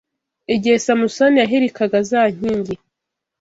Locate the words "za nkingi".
2.09-2.75